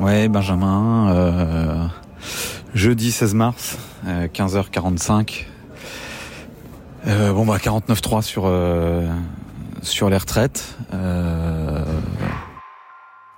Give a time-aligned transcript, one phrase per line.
[0.00, 1.10] Ouais, Benjamin.
[1.10, 1.86] Euh,
[2.74, 5.46] jeudi 16 mars, 15h45.
[7.06, 9.08] Euh, bon bah 49.3 sur euh,
[9.82, 10.76] sur les retraites.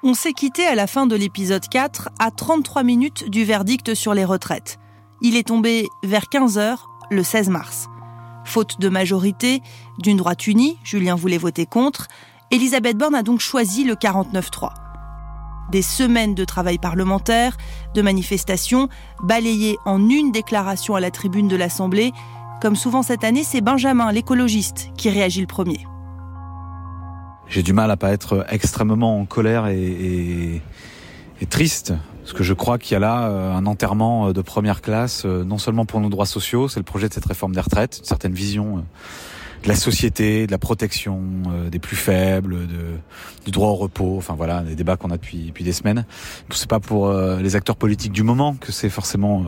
[0.03, 4.15] On s'est quitté à la fin de l'épisode 4 à 33 minutes du verdict sur
[4.15, 4.79] les retraites.
[5.21, 6.77] Il est tombé vers 15h
[7.11, 7.89] le 16 mars.
[8.45, 9.61] Faute de majorité,
[9.99, 12.09] d'une droite unie, Julien voulait voter contre,
[12.51, 14.71] Elisabeth Borne a donc choisi le 49-3.
[15.71, 17.57] Des semaines de travail parlementaire,
[17.95, 18.89] de manifestations,
[19.23, 22.13] balayées en une déclaration à la tribune de l'Assemblée.
[22.61, 25.87] Comme souvent cette année, c'est Benjamin, l'écologiste, qui réagit le premier.
[27.49, 30.63] J'ai du mal à pas être extrêmement en colère et,
[31.41, 31.95] et triste
[32.29, 35.23] parce que je crois qu'il y a là euh, un enterrement euh, de première classe,
[35.25, 38.01] euh, non seulement pour nos droits sociaux, c'est le projet de cette réforme des retraites,
[38.01, 38.85] une certaine vision
[39.63, 41.21] de la société, de la protection
[41.71, 42.97] des plus faibles, de,
[43.45, 46.05] du droit au repos, enfin voilà, des débats qu'on a depuis, depuis des semaines.
[46.51, 49.45] C'est pas pour les acteurs politiques du moment que c'est forcément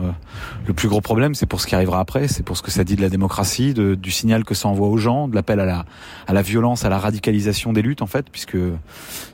[0.65, 2.83] le plus gros problème, c'est pour ce qui arrivera après, c'est pour ce que ça
[2.83, 5.65] dit de la démocratie, de, du signal que ça envoie aux gens, de l'appel à
[5.65, 5.85] la,
[6.27, 8.57] à la violence, à la radicalisation des luttes en fait, puisque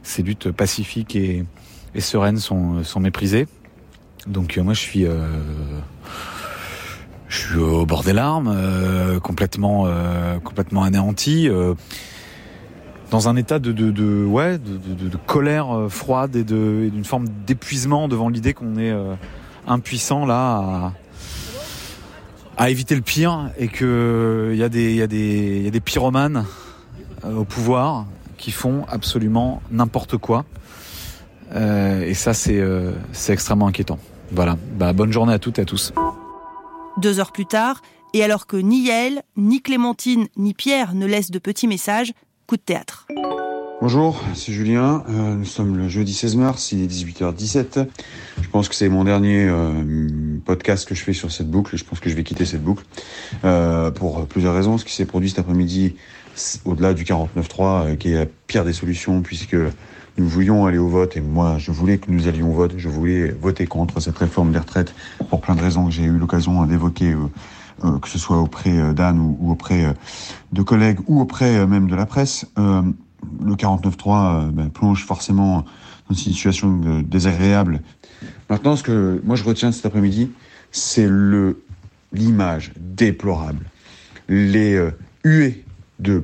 [0.03, 1.43] ces luttes pacifiques et,
[1.95, 3.47] et sereines sont, sont méprisées.
[4.27, 5.15] Donc euh, moi je suis euh,
[7.27, 11.73] je suis au bord des larmes, euh, complètement euh, complètement anéanti, euh,
[13.11, 18.53] dans un état de, de, ouais de, colère froide et d'une forme d'épuisement devant l'idée
[18.53, 18.93] qu'on est
[19.65, 20.91] impuissant là
[22.57, 25.71] à, éviter le pire et que il y a des y a des y a
[25.71, 26.43] des pyromanes
[27.23, 30.43] au pouvoir qui font absolument n'importe quoi.
[31.55, 32.61] Et ça, c'est
[33.29, 33.99] extrêmement inquiétant.
[34.33, 34.57] Voilà.
[34.77, 35.93] Bah, bonne journée à toutes et à tous.
[36.97, 41.29] Deux heures plus tard, et alors que ni Yael, ni Clémentine, ni Pierre ne laissent
[41.29, 42.11] de petits messages,
[42.47, 43.05] coup de théâtre.
[43.79, 45.03] Bonjour, c'est Julien.
[45.07, 47.85] Euh, nous sommes le jeudi 16 mars, il est 18h17.
[48.41, 51.77] Je pense que c'est mon dernier euh, podcast que je fais sur cette boucle.
[51.77, 52.83] Je pense que je vais quitter cette boucle
[53.45, 54.79] euh, pour plusieurs raisons.
[54.79, 55.95] Ce qui s'est produit cet après-midi,
[56.65, 59.55] au-delà du 49.3, qui est la pire des solutions, puisque
[60.17, 62.73] nous voulions aller au vote et moi je voulais que nous allions au vote.
[62.77, 64.93] Je voulais voter contre cette réforme des retraites
[65.29, 67.27] pour plein de raisons que j'ai eu l'occasion d'évoquer, euh,
[67.85, 69.93] euh, que ce soit auprès euh, d'Anne ou, auprès
[70.51, 72.45] de collègues ou auprès même de la presse.
[72.57, 75.65] Le 49.3 ben, plonge forcément
[76.07, 77.81] dans une situation désagréable.
[78.49, 80.31] Maintenant, ce que moi je retiens cet après-midi,
[80.71, 81.09] c'est
[82.13, 83.65] l'image déplorable,
[84.29, 84.79] les
[85.23, 85.65] huées
[85.99, 86.23] de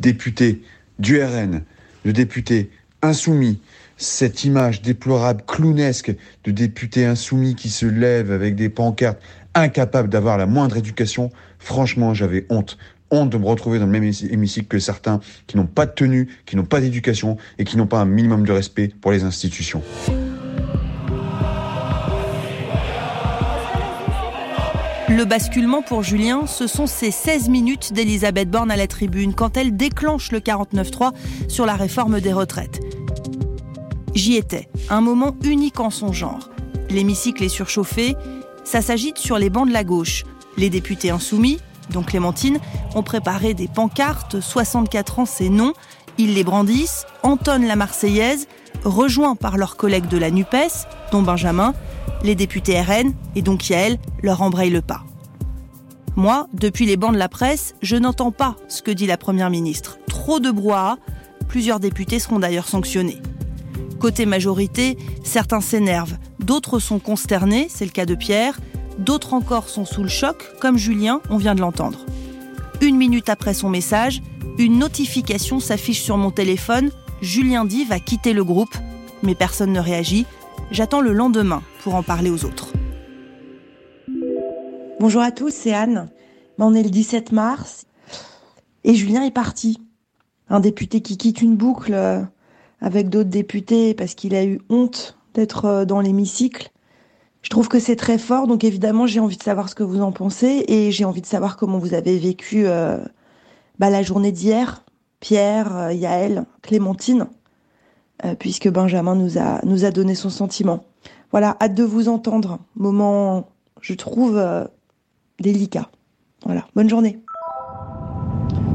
[0.00, 0.62] députés
[0.98, 1.62] du RN,
[2.04, 2.70] de députés
[3.04, 3.60] insoumis.
[3.96, 9.20] Cette image déplorable, clownesque de députés insoumis qui se lèvent avec des pancartes,
[9.54, 12.76] incapables d'avoir la moindre éducation, franchement, j'avais honte.
[13.10, 16.28] Honte de me retrouver dans le même hémicycle que certains qui n'ont pas de tenue,
[16.46, 19.82] qui n'ont pas d'éducation et qui n'ont pas un minimum de respect pour les institutions.
[25.16, 29.56] Le basculement pour Julien, ce sont ces 16 minutes d'Elisabeth Borne à la tribune quand
[29.56, 31.12] elle déclenche le 49-3
[31.46, 32.80] sur la réforme des retraites.
[34.14, 36.48] J'y étais, un moment unique en son genre.
[36.88, 38.14] L'hémicycle est surchauffé,
[38.62, 40.24] ça s'agite sur les bancs de la gauche.
[40.56, 41.58] Les députés insoumis,
[41.90, 42.60] dont Clémentine,
[42.94, 45.72] ont préparé des pancartes, 64 ans c'est non,
[46.16, 48.46] ils les brandissent, entonnent la Marseillaise,
[48.84, 51.74] rejoints par leurs collègues de la NUPES, dont Benjamin,
[52.22, 55.02] les députés RN et donc Yael leur embrayent le pas.
[56.14, 59.50] Moi, depuis les bancs de la presse, je n'entends pas ce que dit la Première
[59.50, 59.98] ministre.
[60.06, 60.98] Trop de brouhaha,
[61.48, 63.20] plusieurs députés seront d'ailleurs sanctionnés.
[64.04, 68.60] Côté majorité, certains s'énervent, d'autres sont consternés, c'est le cas de Pierre,
[68.98, 72.04] d'autres encore sont sous le choc, comme Julien, on vient de l'entendre.
[72.82, 74.20] Une minute après son message,
[74.58, 76.90] une notification s'affiche sur mon téléphone,
[77.22, 78.76] Julien dit va quitter le groupe,
[79.22, 80.26] mais personne ne réagit.
[80.70, 82.74] J'attends le lendemain pour en parler aux autres.
[85.00, 86.10] Bonjour à tous, c'est Anne.
[86.58, 87.86] On est le 17 mars
[88.84, 89.80] et Julien est parti.
[90.50, 92.20] Un député qui quitte une boucle euh,
[92.84, 96.70] avec d'autres députés parce qu'il a eu honte d'être euh, dans l'hémicycle.
[97.40, 100.02] Je trouve que c'est très fort, donc évidemment j'ai envie de savoir ce que vous
[100.02, 102.98] en pensez et j'ai envie de savoir comment vous avez vécu euh,
[103.78, 104.84] bah, la journée d'hier.
[105.20, 107.26] Pierre, euh, Yaël, Clémentine,
[108.38, 110.84] puisque Benjamin nous a, nous a donné son sentiment.
[111.30, 112.58] Voilà, hâte de vous entendre.
[112.76, 113.48] Moment,
[113.80, 114.42] je trouve,
[115.40, 115.90] délicat.
[116.44, 117.23] Voilà, bonne journée.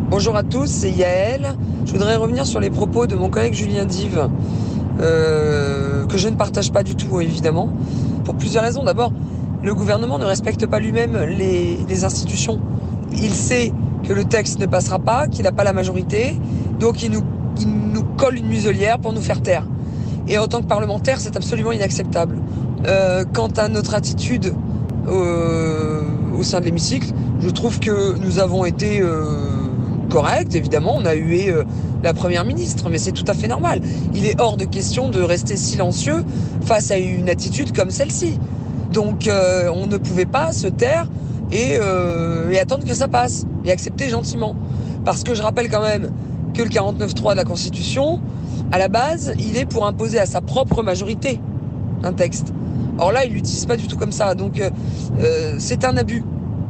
[0.10, 1.54] Bonjour à tous, c'est Yaël.
[1.86, 4.28] Je voudrais revenir sur les propos de mon collègue Julien Dive,
[5.02, 7.70] euh, que je ne partage pas du tout, évidemment,
[8.26, 8.84] pour plusieurs raisons.
[8.84, 9.14] D'abord,
[9.64, 12.60] le gouvernement ne respecte pas lui-même les, institutions.
[13.12, 13.72] Il sait
[14.04, 16.36] que le texte ne passera pas, qu'il n'a pas la majorité,
[16.80, 17.22] donc il nous,
[18.18, 19.68] colle une muselière pour nous faire taire.
[20.28, 22.40] Et en tant que parlementaire, c'est absolument inacceptable.
[22.88, 24.56] Euh, quant à notre attitude
[25.08, 26.02] euh,
[26.36, 29.04] au sein de l'hémicycle, je trouve que nous avons été
[30.10, 30.96] corrects, évidemment.
[30.98, 31.64] On a hué euh,
[32.04, 33.82] la première ministre, mais c'est tout à fait normal.
[34.14, 36.26] Il est hors de question de rester silencieux
[36.66, 38.40] face à une attitude comme celle-ci.
[38.92, 41.08] Donc euh, on ne pouvait pas se taire
[41.52, 44.56] et, euh, et attendre que ça passe et accepter gentiment.
[45.06, 46.12] Parce que je rappelle quand même
[46.54, 48.20] que le 49.3 de la Constitution,
[48.72, 51.40] à la base, il est pour imposer à sa propre majorité
[52.04, 52.54] un texte.
[52.98, 54.36] Or là, il l'utilise pas du tout comme ça.
[54.36, 54.62] Donc
[55.58, 56.24] c'est un abus.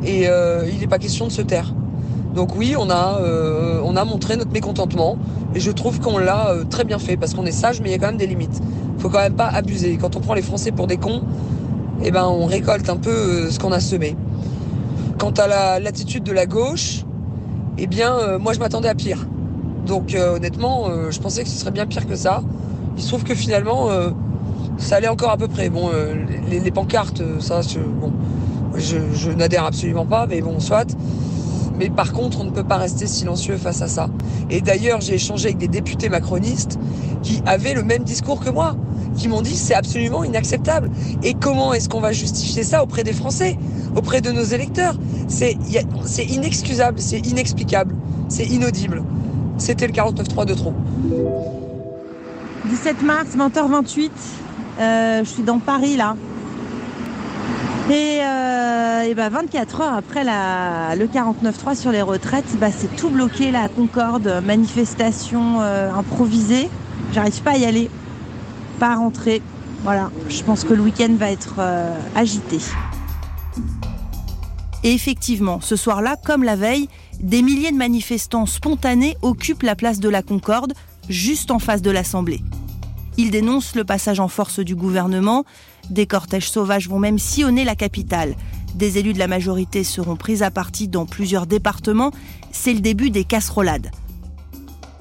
[0.06, 0.28] Et
[0.72, 1.74] il n'est pas question de se taire.
[2.34, 5.18] Donc oui, on a, euh, on a montré notre mécontentement.
[5.56, 7.18] Et je trouve qu'on l'a euh, très bien fait.
[7.18, 8.62] Parce qu'on est sage, mais il y a quand même des limites.
[9.00, 9.98] faut quand même pas abuser.
[9.98, 11.22] Quand on prend les Français pour des cons,
[12.04, 14.16] eh ben, on récolte un peu euh, ce qu'on a semé.
[15.18, 17.04] Quant à la- l'attitude de la gauche,
[17.78, 19.28] eh bien, moi je m'attendais à pire.
[19.86, 22.42] Donc honnêtement, je pensais que ce serait bien pire que ça.
[22.98, 23.90] Il se trouve que finalement,
[24.78, 25.70] ça allait encore à peu près.
[25.70, 25.90] Bon,
[26.50, 28.12] les, pancartes, ça, je, bon,
[28.76, 30.88] je n'adhère absolument pas, mais bon, soit.
[31.80, 34.10] Mais par contre, on ne peut pas rester silencieux face à ça.
[34.50, 36.78] Et d'ailleurs, j'ai échangé avec des députés macronistes
[37.24, 38.76] qui avaient le même discours que moi,
[39.16, 40.92] qui m'ont dit c'est absolument inacceptable.
[41.24, 43.58] Et comment est-ce qu'on va justifier ça auprès des Français,
[43.96, 44.96] auprès de nos électeurs?
[45.30, 45.56] C'est
[46.28, 47.96] inexcusable, c'est inexplicable,
[48.28, 49.04] c'est inaudible.
[49.58, 50.74] C'était le 49.3 de trop.
[52.70, 54.10] 17 mars, 20h28.
[54.80, 56.16] Euh, je suis dans Paris là.
[57.90, 62.96] Et, euh, et bah 24 heures après la, le 49.3 sur les retraites, bah c'est
[62.96, 66.70] tout bloqué la Concorde, manifestation euh, improvisée.
[67.14, 67.90] J'arrive pas à y aller,
[68.80, 69.42] pas à rentrer.
[69.84, 72.60] Voilà, je pense que le week-end va être euh, agité.
[74.84, 76.90] Et effectivement, ce soir-là, comme la veille,
[77.20, 80.74] des milliers de manifestants spontanés occupent la place de la Concorde,
[81.10, 82.42] juste en face de l'Assemblée.
[83.20, 85.44] Ils dénoncent le passage en force du gouvernement,
[85.90, 88.34] des cortèges sauvages vont même sillonner la capitale.
[88.76, 92.12] Des élus de la majorité seront pris à partie dans plusieurs départements,
[92.54, 93.92] c'est le début des casserolades.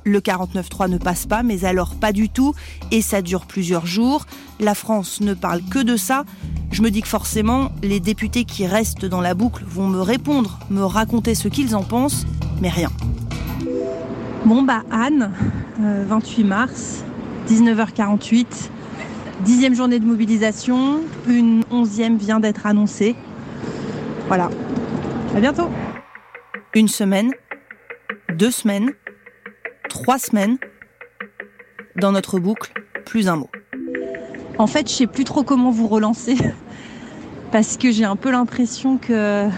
[0.03, 2.55] Le 49.3 ne passe pas, mais alors pas du tout,
[2.91, 4.27] et ça dure plusieurs jours.
[4.59, 6.25] La France ne parle que de ça.
[6.73, 10.59] Je me dis que forcément, les députés qui restent dans la boucle vont me répondre,
[10.71, 12.27] me raconter ce qu'ils en pensent,
[12.61, 12.91] mais rien.
[14.45, 15.31] Bon bah Anne,
[15.81, 17.05] euh, 28 mars,
[17.49, 18.69] 19h48,
[19.41, 23.17] dixième journée de mobilisation, une onzième vient d'être annoncée.
[24.27, 24.51] Voilà.
[25.35, 25.71] À bientôt.
[26.75, 27.33] Une semaine,
[28.35, 28.91] deux semaines,
[29.89, 30.59] trois semaines.
[31.97, 32.73] Dans notre boucle,
[33.07, 33.51] plus un mot.
[34.59, 36.37] En fait, je sais plus trop comment vous relancer
[37.51, 39.49] parce que j'ai un peu l'impression que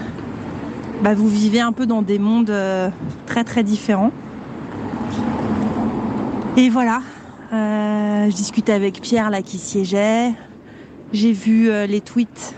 [1.02, 2.88] bah, vous vivez un peu dans des mondes euh,
[3.26, 4.12] très très différents.
[6.56, 7.00] Et voilà,
[7.50, 10.32] je discutais avec Pierre là qui siégeait.
[11.12, 12.55] J'ai vu euh, les tweets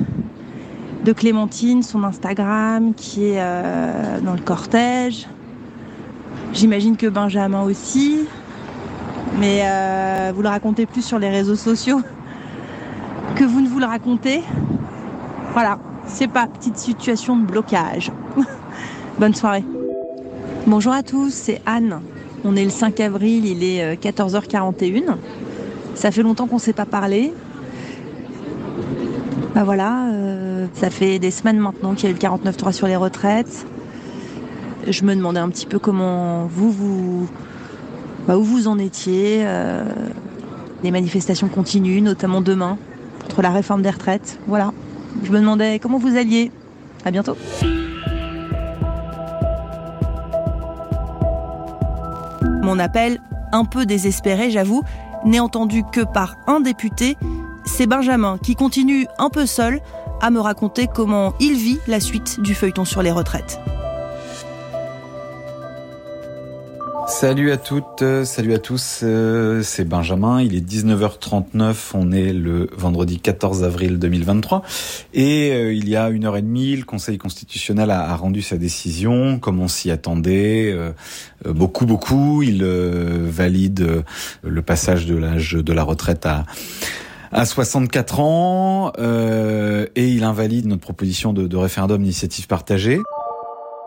[1.04, 5.26] de Clémentine, son Instagram qui est euh, dans le cortège.
[6.52, 8.26] J'imagine que Benjamin aussi.
[9.38, 12.02] Mais euh, vous le racontez plus sur les réseaux sociaux
[13.36, 14.42] que vous ne vous le racontez.
[15.54, 18.12] Voilà, c'est pas petite situation de blocage.
[19.18, 19.64] Bonne soirée.
[20.66, 22.00] Bonjour à tous, c'est Anne.
[22.44, 25.16] On est le 5 avril, il est euh, 14h41.
[25.94, 27.32] Ça fait longtemps qu'on ne s'est pas parlé.
[29.54, 32.86] Bah voilà, euh, ça fait des semaines maintenant qu'il y a eu le 49.3 sur
[32.86, 33.66] les retraites.
[34.88, 37.28] Je me demandais un petit peu comment vous, vous,
[38.26, 39.42] bah, où vous en étiez.
[39.42, 39.84] euh,
[40.82, 42.76] les manifestations continuent, notamment demain,
[43.22, 44.40] contre la réforme des retraites.
[44.48, 44.72] Voilà.
[45.22, 46.50] Je me demandais comment vous alliez.
[47.04, 47.36] À bientôt.
[52.62, 53.20] Mon appel,
[53.52, 54.82] un peu désespéré j'avoue,
[55.24, 57.16] n'est entendu que par un député,
[57.64, 59.80] c'est Benjamin qui continue un peu seul
[60.20, 63.60] à me raconter comment il vit la suite du feuilleton sur les retraites.
[67.06, 72.32] Salut à toutes, euh, salut à tous, euh, c'est Benjamin, il est 19h39, on est
[72.32, 74.62] le vendredi 14 avril 2023
[75.12, 78.56] et euh, il y a une heure et demie, le Conseil constitutionnel a, rendu sa
[78.56, 80.74] décision comme on s'y attendait,
[81.44, 84.04] beaucoup beaucoup, il valide
[84.42, 86.44] le passage de l'âge de la retraite à
[87.32, 93.00] à 64 ans euh, et il invalide notre proposition de, de référendum d'initiative partagée.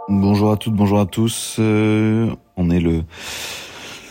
[0.08, 1.56] Bonjour à toutes, bonjour à tous.
[1.58, 3.02] Euh, on est le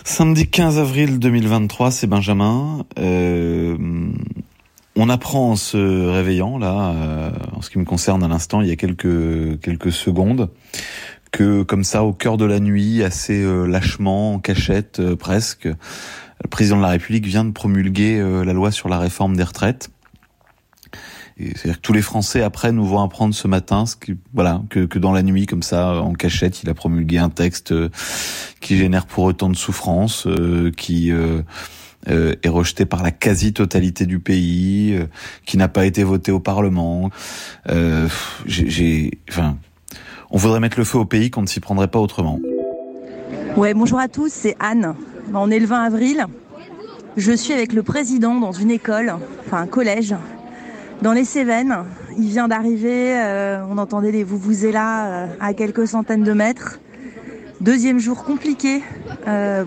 [0.03, 2.85] samedi 15 avril 2023, c'est Benjamin.
[2.99, 3.77] Euh,
[4.97, 8.67] on apprend en se réveillant, là, euh, en ce qui me concerne à l'instant, il
[8.67, 10.51] y a quelques, quelques secondes,
[11.31, 16.77] que comme ça, au cœur de la nuit, assez lâchement, en cachette presque, le président
[16.77, 19.91] de la République vient de promulguer la loi sur la réforme des retraites.
[21.37, 24.99] C'est-à-dire que tous les Français après nous vont apprendre ce matin, ce qui, voilà, que,
[24.99, 27.75] dans la nuit comme ça, en cachette, il a promulgué un texte
[28.61, 30.29] qui génère pour autant de souffrance,
[30.77, 31.13] qui
[32.11, 35.07] euh, est rejeté par la quasi-totalité du pays, euh,
[35.47, 37.11] qui n'a pas été voté au Parlement.
[37.71, 38.09] Euh,
[38.45, 39.57] j'ai, enfin,
[40.31, 42.41] on voudrait mettre le feu au pays qu'on ne s'y prendrait pas autrement.
[43.57, 44.95] Ouais, bonjour à tous, c'est Anne.
[45.33, 46.27] On est le 20 avril.
[47.17, 49.15] Je suis avec le président dans une école,
[49.47, 50.15] enfin un collège,
[51.05, 51.85] dans les Cévennes.
[52.19, 53.15] Il vient d'arriver,
[53.71, 54.41] on entendait les vous
[54.73, 56.81] là à quelques centaines de mètres.
[57.61, 58.83] Deuxième jour compliqué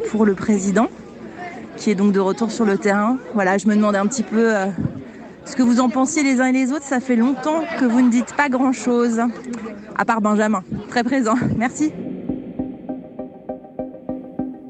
[0.09, 0.89] pour le président
[1.77, 3.17] qui est donc de retour sur le terrain.
[3.33, 4.65] Voilà, je me demandais un petit peu euh,
[5.45, 6.83] ce que vous en pensiez les uns et les autres.
[6.83, 9.21] Ça fait longtemps que vous ne dites pas grand-chose,
[9.95, 11.35] à part Benjamin, très présent.
[11.55, 11.93] Merci.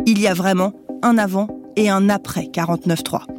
[0.05, 3.36] Il y a vraiment un avant et un après 49.3.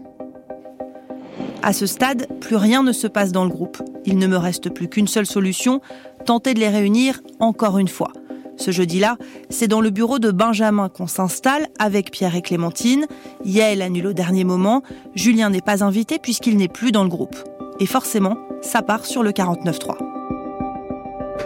[1.62, 3.82] À ce stade, plus rien ne se passe dans le groupe.
[4.04, 5.80] Il ne me reste plus qu'une seule solution,
[6.24, 8.12] tenter de les réunir encore une fois.
[8.56, 9.16] Ce jeudi-là,
[9.50, 13.06] c'est dans le bureau de Benjamin qu'on s'installe avec Pierre et Clémentine.
[13.44, 14.82] Yael annule au dernier moment.
[15.14, 17.36] Julien n'est pas invité puisqu'il n'est plus dans le groupe.
[17.80, 19.96] Et forcément, ça part sur le 49-3.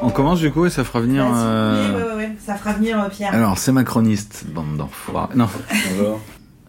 [0.00, 1.26] On commence du coup et ça fera venir.
[1.34, 3.34] Euh, oui, oui, oui, ça fera venir euh, Pierre.
[3.34, 5.36] Alors, c'est macroniste, bande d'enfoirés.
[5.36, 5.48] Non.
[5.90, 6.20] Bonjour.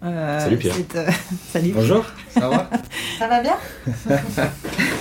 [0.03, 0.75] Euh, Salut Pierre.
[1.51, 1.71] Salut.
[1.73, 2.69] Bonjour, ça va
[3.19, 3.55] Ça va bien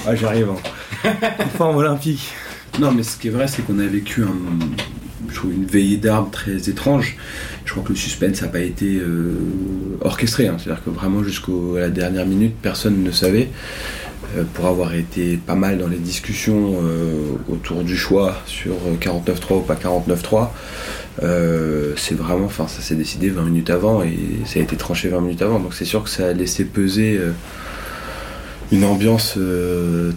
[0.07, 0.61] Ouais, j'arrive en...
[1.05, 2.33] en forme olympique.
[2.79, 4.35] Non, mais ce qui est vrai, c'est qu'on a vécu un,
[5.29, 7.17] je trouve une veillée d'armes très étrange.
[7.65, 9.35] Je crois que le suspense n'a pas été euh,
[10.01, 10.57] orchestré, hein.
[10.59, 13.49] c'est-à-dire que vraiment jusqu'à la dernière minute, personne ne savait.
[14.37, 19.59] Euh, pour avoir été pas mal dans les discussions euh, autour du choix sur 49.3
[19.59, 20.49] ou pas 49.3,
[21.97, 25.21] c'est vraiment, enfin ça s'est décidé 20 minutes avant et ça a été tranché 20
[25.21, 27.21] minutes avant, donc c'est sûr que ça a laissé peser
[28.73, 29.39] une ambiance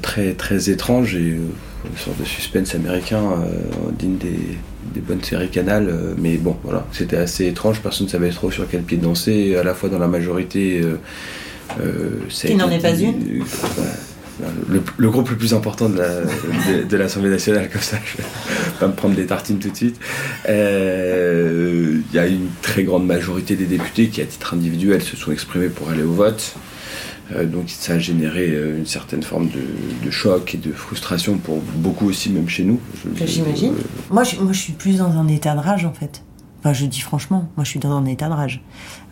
[0.01, 3.22] très très étrange et une sorte de suspense américain
[4.00, 4.57] digne des,
[4.93, 8.51] des bonnes séries canal, euh, mais bon, voilà, c'était assez étrange, personne ne savait trop
[8.51, 10.81] sur quel pied danser, à la fois dans la majorité.
[11.79, 13.43] Euh, euh n'en est pas une
[14.98, 18.27] le, groupe le plus important de l'Assemblée nationale, comme ça, je vais
[18.79, 20.00] pas me prendre des tartines tout de suite.
[20.50, 25.15] Euh, il y a une très grande majorité des députés qui, à titre individuel, se
[25.15, 26.55] sont exprimés pour aller au vote.
[27.31, 31.57] Euh, donc ça a généré euh, une certaine forme de, choc et de frustration pour
[31.57, 32.79] beaucoup aussi, même chez nous.
[33.25, 33.74] J'imagine.
[34.12, 36.22] moi, moi, je suis plus dans un état de rage, en fait.
[36.65, 38.60] Enfin, je dis franchement, moi, je suis dans un état de rage.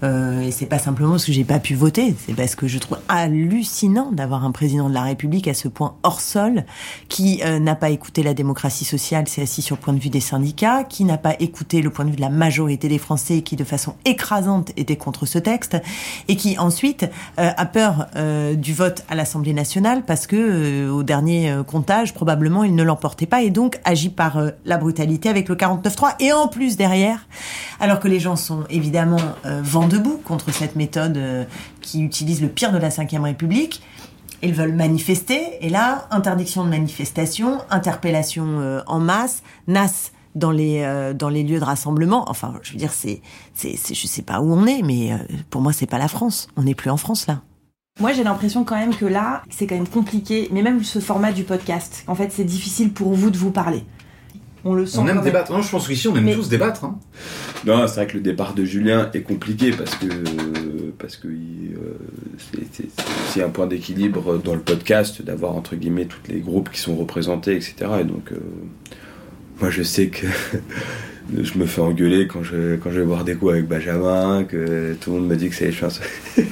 [0.02, 2.80] Euh, et c'est pas simplement parce que j'ai pas pu voter, c'est parce que je
[2.80, 6.66] trouve hallucinant d'avoir un président de la République à ce point hors sol,
[7.10, 10.10] qui euh, n'a pas écouté la démocratie sociale, s'est assis sur le point de vue
[10.10, 13.42] des syndicats, qui n'a pas écouté le point de vue de la majorité des Français,
[13.42, 15.78] qui de façon écrasante était contre ce texte,
[16.28, 17.04] et qui ensuite
[17.40, 18.08] euh, a peur
[18.56, 23.42] du vote à l'Assemblée nationale parce que au dernier comptage probablement il ne l'emportait pas
[23.42, 27.28] et donc agit par la brutalité avec le 49-3 et en plus derrière,
[27.80, 31.46] alors que les gens sont évidemment vendus debout contre cette méthode euh,
[31.82, 33.82] qui utilise le pire de la Ve République.
[34.42, 40.82] Ils veulent manifester, et là, interdiction de manifestation, interpellation euh, en masse, NAS dans les
[40.82, 42.26] euh, dans les lieux de rassemblement.
[42.28, 43.22] Enfin, je veux dire, c'est
[43.54, 45.12] c'est je sais pas où on est, mais
[45.50, 46.48] pour moi, c'est pas la France.
[46.58, 47.42] On n'est plus en France là.
[48.00, 51.32] Moi, j'ai l'impression quand même que là, c'est quand même compliqué, mais même ce format
[51.32, 53.84] du podcast, en fait, c'est difficile pour vous de vous parler.
[54.66, 54.98] On le sent.
[55.00, 55.52] On aime débattre.
[55.52, 56.86] Non, je pense qu'ici, on aime tous débattre.
[56.86, 56.98] Hein.
[57.66, 60.08] Non, c'est vrai que le départ de Julien est compliqué parce que
[60.98, 61.98] parce que euh,
[63.30, 66.96] c'est un point d'équilibre dans le podcast d'avoir entre guillemets tous les groupes qui sont
[66.96, 67.76] représentés, etc.
[68.02, 68.38] Et donc, euh,
[69.60, 70.28] moi, je sais que
[71.32, 74.94] je me fais engueuler quand je, quand je vais boire des coups avec Benjamin, que
[75.00, 76.02] tout le monde me dit que c'est les chances.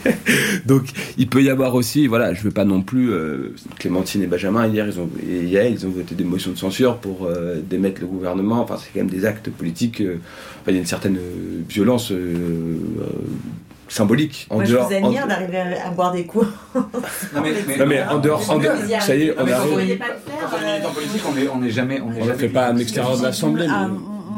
[0.65, 0.83] Donc,
[1.17, 3.11] il peut y avoir aussi, voilà, je veux pas non plus.
[3.11, 6.97] Euh, Clémentine et Benjamin, hier, ils ont, hier, ils ont voté des motions de censure
[6.97, 8.61] pour euh, démettre le gouvernement.
[8.61, 10.01] Enfin, c'est quand même des actes politiques.
[10.01, 10.17] Euh,
[10.67, 11.19] il y a une certaine
[11.67, 12.13] violence
[13.89, 14.47] symbolique.
[14.49, 16.47] En Moi, dehors, je vous admire d'arriver à, boire des coups.
[16.75, 16.83] non,
[17.43, 19.99] mais, mais, en dehors, en dehors ça y est, on arrive.
[19.99, 21.21] Quand on est en politique,
[21.53, 21.99] on n'est jamais.
[21.99, 23.67] On ne fait pas à l'extérieur de l'Assemblée.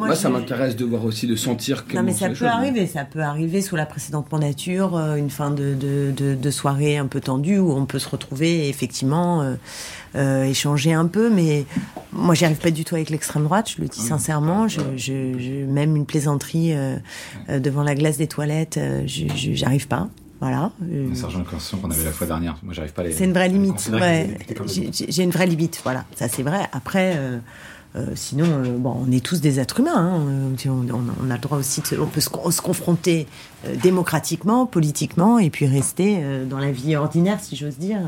[0.05, 1.95] Moi, ça m'intéresse de voir aussi, de sentir que.
[1.95, 2.87] Non, mais ça peut arriver.
[2.87, 7.07] Ça peut arriver sous la précédente mandature, euh, une fin de, de, de, soirée un
[7.07, 9.55] peu tendue où on peut se retrouver et effectivement euh,
[10.15, 11.29] euh, échanger un peu.
[11.29, 11.65] Mais
[12.11, 13.71] moi, j'y arrive pas du tout avec l'extrême droite.
[13.75, 14.67] Je le dis sincèrement.
[14.67, 16.73] Je, je, même une plaisanterie
[17.49, 20.09] devant la glace des toilettes, je arrive pas.
[20.39, 20.71] Voilà.
[21.13, 22.57] Ça rejoint la qu'on avait la fois dernière.
[22.63, 23.13] Moi, j'arrive pas à les.
[23.13, 23.89] C'est une vraie limite.
[23.93, 24.37] Ouais.
[25.07, 25.79] J'ai une vraie limite.
[25.83, 26.05] Voilà.
[26.15, 26.67] Ça, c'est vrai.
[26.73, 27.17] Après.
[28.15, 28.47] Sinon,
[28.79, 29.95] bon, on est tous des êtres humains.
[29.95, 30.55] Hein.
[30.67, 33.27] On, a le droit aussi, de, on peut se, se confronter
[33.81, 37.99] démocratiquement, politiquement, et puis rester dans la vie ordinaire, si j'ose dire.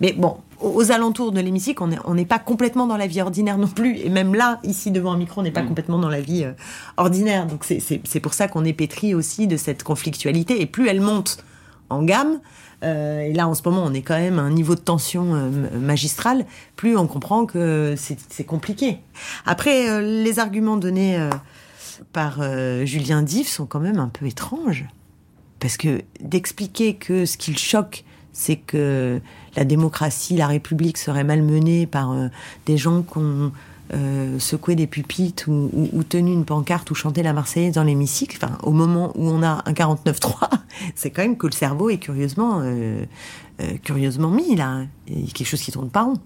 [0.00, 3.66] Mais bon, aux alentours de l'hémicycle, on n'est pas complètement dans la vie ordinaire non
[3.66, 3.98] plus.
[3.98, 5.68] Et même là, ici devant un micro, on n'est pas mm.
[5.68, 6.52] complètement dans la vie euh,
[6.96, 7.46] ordinaire.
[7.46, 10.60] Donc c'est pour ça qu'on est pétri aussi de cette conflictualité.
[10.60, 11.42] Et plus elle monte
[11.90, 12.40] en gamme,
[12.82, 15.34] euh, et là en ce moment on est quand même à un niveau de tension
[15.34, 18.98] euh, magistral, plus on comprend que c'est compliqué.
[19.44, 21.18] Après, les arguments donnés
[22.12, 22.40] par
[22.84, 24.86] Julien Diff sont quand même un peu étranges.
[25.60, 29.20] Parce que d'expliquer que ce qui le choque, c'est que
[29.56, 32.28] la démocratie, la République serait malmenée par euh,
[32.66, 33.52] des gens qui ont
[33.92, 38.56] euh, secoué des pupitres ou, tenu une pancarte ou chanté la Marseillaise dans l'hémicycle, enfin,
[38.62, 40.48] au moment où on a un 49-3,
[40.94, 43.04] c'est quand même que le cerveau est curieusement, euh,
[43.82, 44.84] curieusement mis là.
[45.08, 46.18] Il y a quelque chose qui tourne pas rond.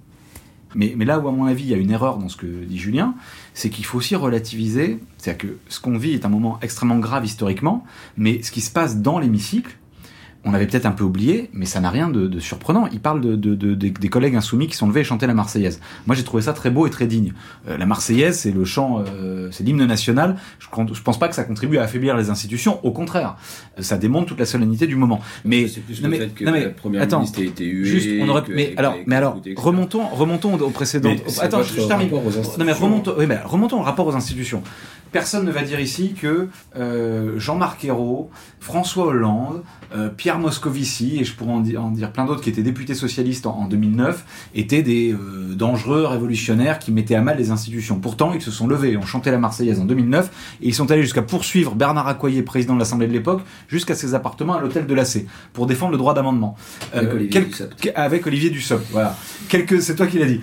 [0.74, 2.78] Mais, là où, à mon avis, il y a une erreur dans ce que dit
[2.78, 3.14] Julien,
[3.54, 4.98] c'est qu'il faut aussi relativiser.
[5.18, 7.84] C'est-à-dire que ce qu'on vit est un moment extrêmement grave historiquement,
[8.16, 9.76] mais ce qui se passe dans l'hémicycle,
[10.44, 12.86] on avait peut-être un peu oublié, mais ça n'a rien de, surprenant.
[12.92, 15.80] Il parle de, des collègues insoumis qui sont levés et chantaient la Marseillaise.
[16.06, 17.32] Moi, j'ai trouvé ça très beau et très digne.
[17.68, 20.36] Euh, la Marseillaise, c'est le chant, euh, c'est l'hymne national.
[20.58, 22.84] Je, je pense pas que ça contribue à affaiblir les institutions.
[22.84, 23.36] Au contraire,
[23.78, 25.20] ça démontre toute la solennité du moment.
[25.44, 27.84] Mais c'est plus le fait que la première attends, ministre a été huée.
[27.84, 31.14] Juste, on aurait, mais alors, mais alors, remontons, remontons au précédent.
[31.40, 32.10] attends, je, termine.
[32.10, 34.62] Non mais remontons, oui, mais remontons au rapport aux institutions.
[35.14, 39.62] Personne ne va dire ici que euh, Jean-Marc Ayrault, François Hollande,
[39.94, 43.66] euh, Pierre Moscovici, et je pourrais en, dire, plein d'autres qui étaient députés socialistes en,
[43.66, 44.24] 2009,
[44.56, 48.00] étaient des euh, dangereux révolutionnaires qui mettaient à mal les institutions.
[48.00, 51.02] Pourtant, ils se sont levés, ont chanté la Marseillaise en 2009, et ils sont allés
[51.02, 54.94] jusqu'à poursuivre Bernard Accoyer, président de l'Assemblée de l'époque, jusqu'à ses appartements à l'hôtel de
[54.94, 56.56] l'AC, pour défendre le droit d'amendement.
[56.92, 57.92] Avec, Olivier Dussopt.
[57.94, 58.86] avec Olivier Dussopt.
[58.90, 59.16] voilà.
[59.48, 60.40] C'est toi qui l'as dit.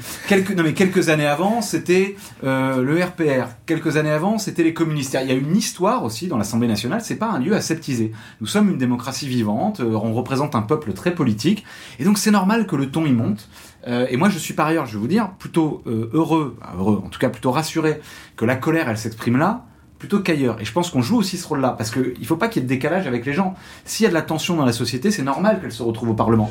[0.56, 3.50] Non mais quelques années avant, c'était le RPR.
[3.66, 5.18] Quelques années avant, c'était les communistes.
[5.22, 8.12] Il y a une histoire aussi dans l'Assemblée nationale, c'est pas un lieu aseptisé.
[8.40, 11.64] Nous sommes une démocratie vivante, euh, on représente un peuple très politique,
[12.00, 13.50] et donc c'est normal que le ton y monte.
[13.88, 17.02] Euh, et moi, je suis par ailleurs, je vais vous dire, plutôt euh, heureux, heureux,
[17.04, 18.00] en tout cas plutôt rassuré
[18.36, 19.66] que la colère, elle s'exprime là,
[19.98, 20.60] plutôt qu'ailleurs.
[20.62, 22.66] Et je pense qu'on joue aussi ce rôle-là, parce qu'il ne faut pas qu'il y
[22.66, 23.56] ait de décalage avec les gens.
[23.86, 26.14] S'il y a de la tension dans la société, c'est normal qu'elle se retrouve au
[26.14, 26.50] Parlement.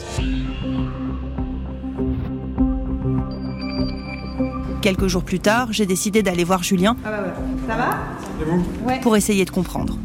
[4.83, 6.97] Quelques jours plus tard, j'ai décidé d'aller voir Julien.
[7.05, 7.35] Ah bah
[7.71, 9.97] Ça va Pour essayer de comprendre.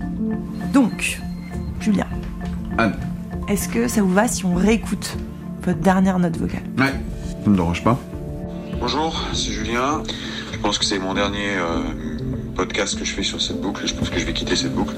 [0.72, 1.20] Donc,
[1.80, 2.06] Julien.
[2.78, 2.96] Anne.
[3.48, 5.18] Est-ce que ça vous va si on réécoute
[5.64, 6.62] votre dernière note vocale?
[6.78, 6.94] Ouais,
[7.44, 8.00] ça me dérange pas.
[8.80, 10.04] Bonjour, c'est Julien.
[10.54, 11.82] Je pense que c'est mon dernier euh,
[12.56, 13.88] podcast que je fais sur cette boucle.
[13.88, 14.94] Je pense que je vais quitter cette boucle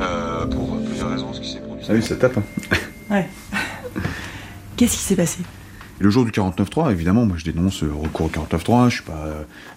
[0.00, 1.32] euh, pour plusieurs raisons.
[1.32, 1.86] Ce qui s'est produit.
[1.88, 2.38] Ah oui, ça tape.
[2.38, 2.76] Hein.
[3.08, 3.28] Ouais.
[4.76, 5.42] Qu'est-ce qui s'est passé?
[6.00, 9.04] Le jour du 49.3, évidemment, moi je dénonce le recours au 49.3, je suis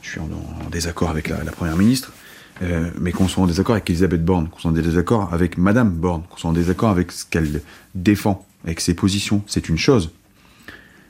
[0.01, 2.13] je suis en, désaccord avec la, première ministre,
[2.61, 5.89] euh, mais qu'on soit en désaccord avec Elisabeth Borne, qu'on soit en désaccord avec Madame
[5.89, 7.61] Borne, qu'on soit en désaccord avec ce qu'elle
[7.93, 10.11] défend, avec ses positions, c'est une chose.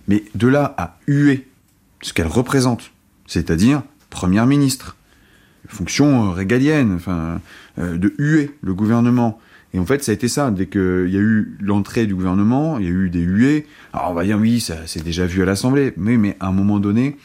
[0.08, 1.48] Mais de là à huer
[2.02, 2.92] ce qu'elle représente,
[3.28, 4.98] c'est-à-dire première ministre,
[5.68, 7.40] fonction régalienne, enfin,
[7.78, 9.40] euh, de huer le gouvernement,
[9.74, 10.52] et en fait, ça a été ça.
[10.52, 13.66] Dès qu'il y a eu l'entrée du gouvernement, il y a eu des huées.
[13.92, 15.94] Alors on va dire, oui, ça s'est déjà vu à l'Assemblée.
[15.98, 17.18] Mais, à un moment donné,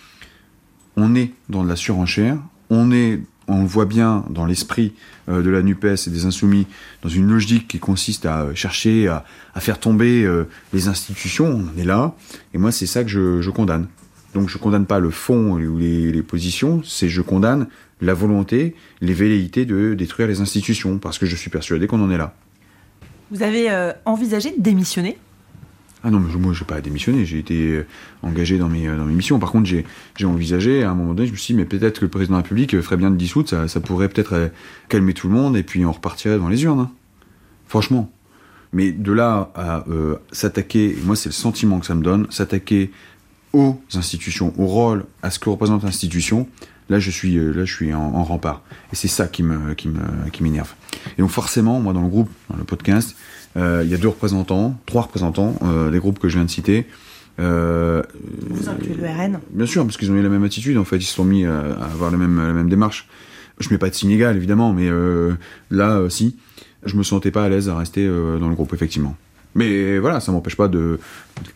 [0.97, 2.39] on est dans de la surenchère.
[2.71, 4.95] On est, on voit bien dans l'esprit
[5.29, 6.67] euh, de la NUPES et des Insoumis,
[7.03, 9.25] dans une logique qui consiste à chercher à,
[9.61, 11.47] faire tomber euh, les institutions.
[11.47, 12.15] On est là.
[12.55, 13.11] Et moi, c'est ça que
[13.43, 13.89] je condamne.
[14.39, 17.67] Donc je condamne pas le fond ou les, les positions, c'est je condamne
[18.01, 22.09] la volonté, les velléités de détruire les institutions, parce que je suis persuadé qu'on en
[22.09, 22.37] est là.
[23.33, 25.19] Vous avez euh, envisagé de démissionner?
[26.05, 27.87] Ah non, mais moi je n'ai pas démissionné, j'ai été euh,
[28.23, 29.41] engagé dans mes, euh, dans mes missions.
[29.41, 29.85] Par contre, j'ai
[30.25, 32.39] envisagé, à un moment donné, je me suis dit, mais peut-être que le président de
[32.39, 34.53] la République ferait bien de dissoudre, ça, ça pourrait peut-être
[34.89, 36.79] calmer tout le monde, et puis on repartirait devant les urnes.
[36.79, 36.91] Hein.
[37.67, 38.09] Franchement.
[38.73, 39.85] Mais de là à
[40.31, 42.91] s'attaquer, moi c'est le sentiment que ça me donne, s'attaquer
[43.53, 46.47] aux institutions, au rôle, à ce que représente l'institution,
[46.89, 48.63] là je suis euh, là je suis en, rempart.
[48.93, 50.75] Et c'est ça qui me qui me qui m'énerve.
[51.17, 53.17] Et donc forcément moi dans le groupe dans le podcast
[53.57, 56.51] euh, il y a deux représentants trois représentants euh, des groupes que je viens de
[56.51, 56.87] citer.
[57.41, 58.03] Euh,
[58.51, 60.97] vous incluez le RN bien sûr parce qu'ils ont eu la même attitude en fait.
[60.97, 61.59] Ils se sont mis à,
[61.93, 63.09] avoir la même la même démarche.
[63.61, 64.89] Je mets pas de signe égal évidemment mais
[65.71, 66.37] là si
[66.85, 69.17] je me sentais pas à l'aise à rester dans le groupe effectivement
[69.59, 71.01] mais voilà, ça m'empêche pas de,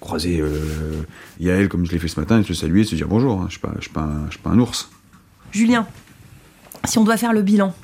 [0.01, 1.03] croiser euh,
[1.39, 3.41] Yael comme je l'ai fait ce matin et de se saluer, de se dire bonjour.
[3.41, 3.47] Hein.
[3.49, 4.91] Je ne suis, pas un ours.
[5.53, 5.87] Julien,
[6.85, 7.75] si on doit faire le bilan,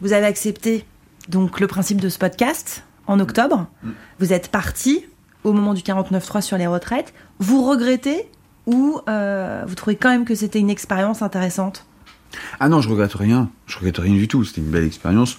[0.00, 0.84] vous avez accepté
[1.28, 3.66] donc le principe de ce podcast en octobre.
[4.20, 5.04] Vous êtes parti
[5.42, 7.12] au moment du 49.3 sur les retraites.
[7.40, 8.28] Vous regrettez
[8.66, 11.84] ou euh, vous trouvez quand même que c'était une expérience intéressante?
[12.60, 13.50] Ah non, je regrette rien.
[13.66, 14.44] Je regrette rien du tout.
[14.44, 15.38] C'était une belle expérience.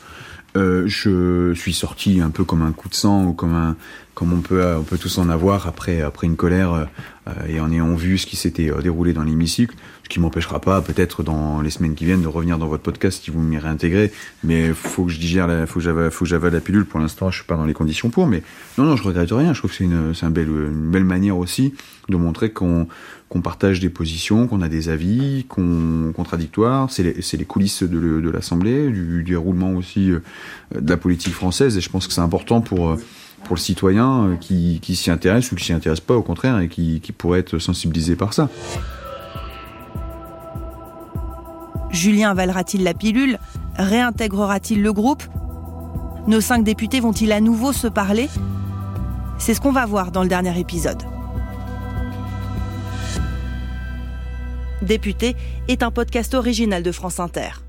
[0.56, 3.76] Euh, je suis sorti un peu comme un coup de sang ou comme un
[4.16, 6.88] comme on peut on peut tous en avoir après après une colère
[7.28, 10.60] euh, et en ayant vu ce qui s'était euh, déroulé dans l'hémicycle, ce qui m'empêchera
[10.60, 13.58] pas peut-être dans les semaines qui viennent de revenir dans votre podcast si vous m'y
[13.58, 14.12] réintégrez.
[14.44, 16.86] Mais faut que je digère, la, faut que j'avale, faut que j'avale la pilule.
[16.86, 18.28] Pour l'instant, je suis pas dans les conditions pour.
[18.28, 18.44] Mais
[18.78, 19.54] non, non, je regrette rien.
[19.54, 21.74] Je trouve que c'est une c'est un belle une belle manière aussi
[22.10, 22.88] de montrer qu'on
[23.28, 26.92] qu'on partage des positions, qu'on a des avis, qu'on contradictoires.
[26.92, 30.22] C'est les, c'est les coulisses de, de l'Assemblée, du déroulement aussi de
[30.90, 31.76] la politique française.
[31.76, 32.96] Et je pense que c'est important pour
[33.46, 36.68] pour le citoyen qui, qui s'y intéresse ou qui s'y intéresse pas, au contraire, et
[36.68, 38.50] qui, qui pourrait être sensibilisé par ça.
[41.92, 43.40] Julien avalera-t-il la pilule?
[43.78, 45.24] Réintégrera-t-il le groupe?
[46.28, 48.30] Nos cinq députés vont-ils à nouveau se parler?
[49.38, 51.02] C'est ce qu'on va voir dans le dernier épisode.
[54.82, 55.36] Député
[55.68, 57.65] est un podcast original de France Inter.